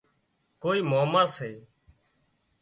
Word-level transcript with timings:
ڪوئي 0.61 0.79
ماما 0.89 1.23
سي 1.35 1.51